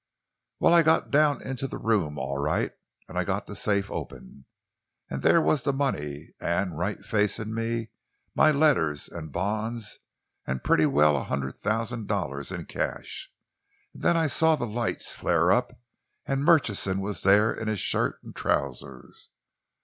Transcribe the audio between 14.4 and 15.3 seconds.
the lights